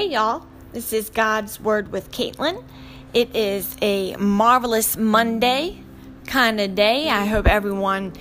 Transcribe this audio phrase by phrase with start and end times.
[0.00, 0.46] Hey, y'all.
[0.72, 2.64] This is God's Word with Caitlin.
[3.12, 5.82] It is a marvelous Monday
[6.26, 7.10] kind of day.
[7.10, 8.14] I hope everyone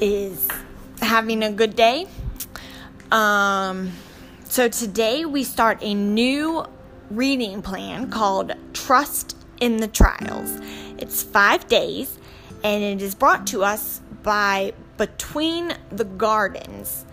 [0.00, 0.46] is
[1.02, 2.06] having a good day.
[3.10, 3.90] Um,
[4.44, 6.64] so, today we start a new
[7.10, 10.60] reading plan called Trust in the Trials.
[10.96, 12.20] It's five days,
[12.62, 17.04] and it is brought to us by Between the Gardens.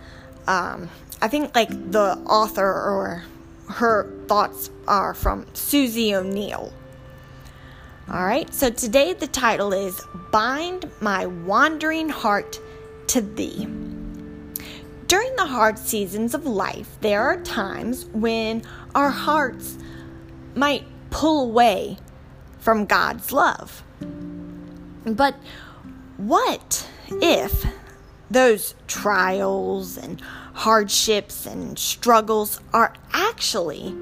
[0.46, 0.88] Um,
[1.20, 3.24] I think like the author or
[3.68, 6.72] her thoughts are from Susie O'Neill.
[8.08, 10.00] All right, so today the title is
[10.30, 12.60] Bind My Wandering Heart
[13.08, 13.66] to Thee.
[15.06, 18.62] During the hard seasons of life, there are times when
[18.94, 19.78] our hearts
[20.54, 21.98] might pull away
[22.58, 23.82] from God's love.
[25.04, 25.36] But
[26.16, 27.66] what if
[28.30, 30.20] those trials and
[30.54, 33.94] hardships and struggles are actually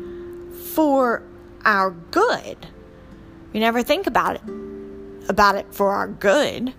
[0.75, 1.23] for
[1.65, 2.67] our good.
[3.53, 4.43] We never think about it
[5.29, 6.75] about it for our good.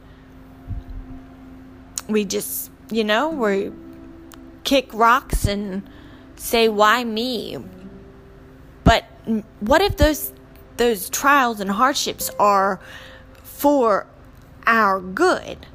[2.08, 3.72] We just, you know, we
[4.64, 5.88] kick rocks and
[6.36, 7.58] say why me?
[8.84, 9.06] But
[9.60, 10.34] what if those
[10.78, 12.80] those trials and hardships are
[13.44, 14.08] for
[14.66, 15.66] our good?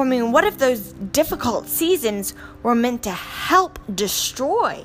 [0.00, 4.84] I mean, what if those difficult seasons were meant to help destroy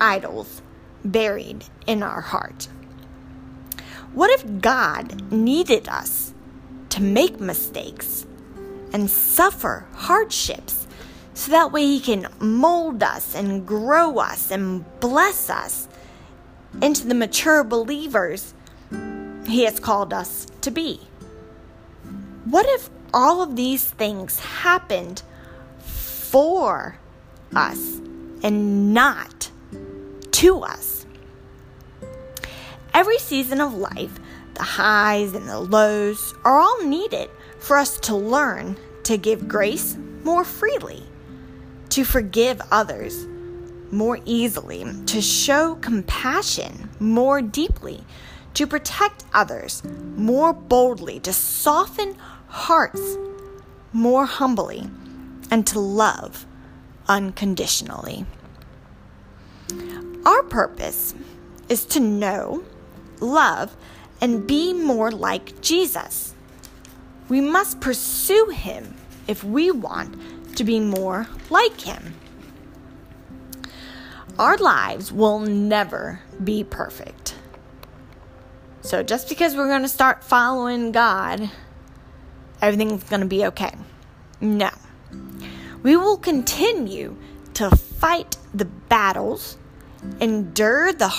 [0.00, 0.62] idols
[1.04, 2.68] buried in our heart?
[4.12, 6.32] What if God needed us
[6.90, 8.26] to make mistakes
[8.92, 10.86] and suffer hardships
[11.34, 15.88] so that way He can mold us and grow us and bless us
[16.80, 18.54] into the mature believers
[19.46, 21.00] He has called us to be?
[22.44, 25.22] What if all of these things happened
[25.78, 26.98] for
[27.54, 28.00] us
[28.42, 29.50] and not
[30.32, 31.06] to us.
[32.92, 34.18] Every season of life,
[34.54, 37.30] the highs and the lows, are all needed
[37.60, 41.04] for us to learn to give grace more freely,
[41.90, 43.26] to forgive others
[43.92, 48.04] more easily, to show compassion more deeply,
[48.54, 49.82] to protect others
[50.16, 52.16] more boldly, to soften
[52.48, 53.16] hearts
[53.92, 54.88] more humbly,
[55.50, 56.46] and to love
[57.08, 58.26] unconditionally.
[60.24, 61.14] Our purpose
[61.68, 62.64] is to know,
[63.20, 63.76] love,
[64.20, 66.34] and be more like Jesus.
[67.28, 68.94] We must pursue Him
[69.26, 72.14] if we want to be more like Him.
[74.38, 77.34] Our lives will never be perfect.
[78.84, 81.50] So just because we're going to start following God
[82.64, 83.72] everything's going to be okay.
[84.40, 84.70] No.
[85.82, 87.16] We will continue
[87.54, 89.58] to fight the battles,
[90.20, 91.14] endure the,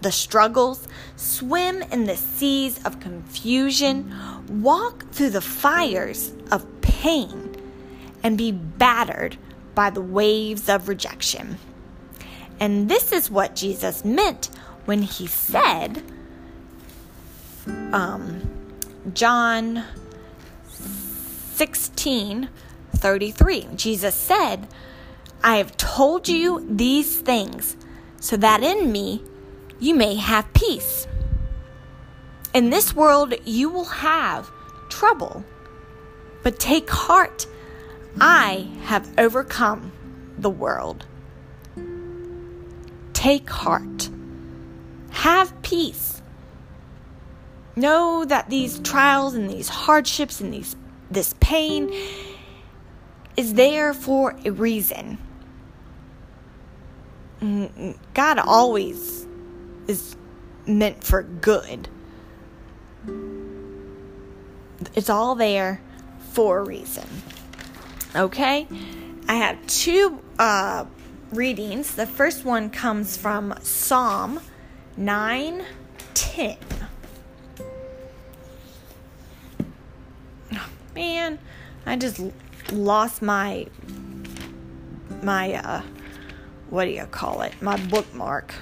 [0.00, 4.14] the struggles, swim in the seas of confusion,
[4.62, 7.54] walk through the fires of pain,
[8.22, 9.36] and be battered
[9.74, 11.58] by the waves of rejection.
[12.58, 14.46] And this is what Jesus meant
[14.86, 16.02] when he said,
[17.92, 18.42] um,
[19.14, 19.84] John
[21.54, 22.48] 16
[22.96, 23.68] 33.
[23.74, 24.66] Jesus said,
[25.42, 27.76] I have told you these things
[28.20, 29.22] so that in me
[29.78, 31.06] you may have peace.
[32.54, 34.50] In this world you will have
[34.88, 35.44] trouble,
[36.42, 37.46] but take heart.
[38.20, 39.92] I have overcome
[40.38, 41.04] the world.
[43.12, 44.08] Take heart.
[45.10, 46.22] Have peace.
[47.76, 50.74] Know that these trials and these hardships and these
[51.10, 51.92] this pain
[53.36, 55.18] is there for a reason.
[58.14, 59.26] God always
[59.86, 60.16] is
[60.66, 61.88] meant for good.
[64.94, 65.80] It's all there
[66.32, 67.06] for a reason.
[68.14, 68.66] Okay?
[69.28, 70.86] I have two uh,
[71.30, 71.94] readings.
[71.94, 74.40] The first one comes from Psalm
[74.96, 76.75] 910.
[80.96, 81.38] Man,
[81.84, 82.20] I just
[82.72, 83.66] lost my
[85.22, 85.82] my uh
[86.70, 87.52] what do you call it?
[87.60, 88.54] My bookmark.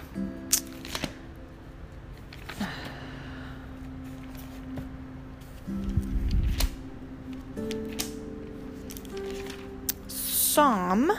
[10.07, 11.13] Psalm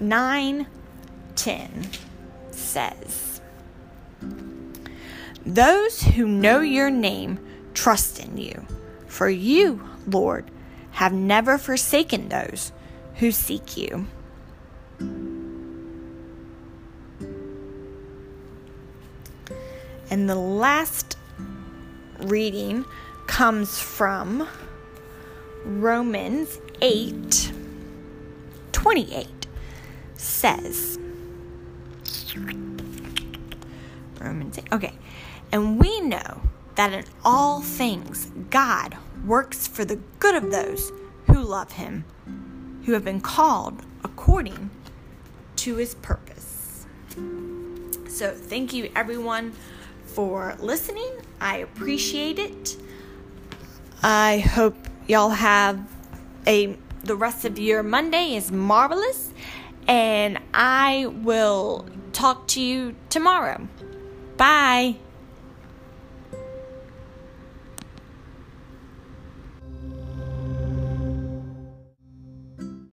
[0.00, 1.98] 9:10
[2.50, 3.40] says,
[5.44, 7.38] Those who know your name
[7.74, 8.66] trust in you
[9.16, 10.44] for you, Lord,
[10.90, 12.70] have never forsaken those
[13.14, 14.06] who seek you.
[20.10, 21.16] And the last
[22.18, 22.84] reading
[23.26, 24.46] comes from
[25.64, 27.52] Romans 8
[28.72, 29.46] 28
[30.16, 30.98] says,
[34.20, 34.92] Romans 8, okay,
[35.52, 36.42] and we know
[36.76, 40.92] that in all things God works for the good of those
[41.26, 42.04] who love him,
[42.84, 44.70] who have been called according
[45.56, 46.86] to his purpose.
[48.08, 49.52] So, thank you everyone
[50.04, 51.10] for listening.
[51.40, 52.76] I appreciate it.
[54.02, 54.76] I hope
[55.06, 55.80] y'all have
[56.46, 59.30] a the rest of your Monday is marvelous
[59.86, 63.68] and I will talk to you tomorrow.
[64.36, 64.96] Bye.